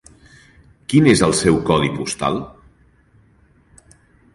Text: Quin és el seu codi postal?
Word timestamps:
Quin 0.93 1.09
és 1.11 1.21
el 1.29 1.37
seu 1.41 1.61
codi 1.69 1.93
postal? 2.01 2.43